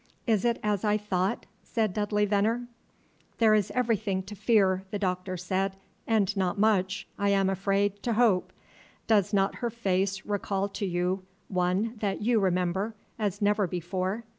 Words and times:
"Is 0.25 0.45
it 0.45 0.57
as 0.63 0.83
I 0.83 0.97
thought?" 0.97 1.45
said 1.63 1.93
Dudley 1.93 2.25
Veneer. 2.25 2.65
"There 3.37 3.53
is 3.53 3.69
everything 3.75 4.23
to 4.23 4.33
fear," 4.35 4.83
the 4.89 4.97
Doctor 4.97 5.37
said, 5.37 5.75
"and 6.07 6.35
not 6.35 6.57
much, 6.57 7.05
I 7.19 7.29
am 7.29 7.51
afraid, 7.51 8.01
to 8.01 8.13
hope. 8.13 8.51
Does 9.05 9.31
not 9.31 9.57
her 9.57 9.69
face 9.69 10.25
recall 10.25 10.69
to 10.69 10.87
you 10.87 11.21
one 11.49 11.97
that 11.99 12.19
you 12.23 12.39
remember, 12.39 12.95
as 13.19 13.43
never 13.43 13.67
before?" 13.67 14.23